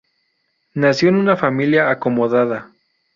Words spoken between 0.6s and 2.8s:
Nació en una familia acomodada.